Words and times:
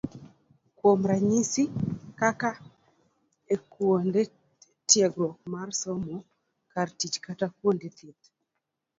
Kuom 0.77 0.99
ranyisi, 1.11 1.63
kaka 2.19 2.49
e 3.53 3.55
kuonde 3.71 4.21
tiegruok 4.89 5.37
mar 5.53 5.69
somo, 5.81 6.17
kar 6.73 6.87
tich 6.99 7.17
kata 7.25 7.45
kuonde 7.57 7.87
thieth. 7.97 8.25